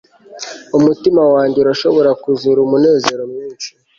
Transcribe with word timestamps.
umutima 0.77 1.21
wanjye 1.33 1.57
urashobora 1.59 2.09
kuzura 2.21 2.59
umunezero 2.63 3.23
mwinshi 3.31 3.69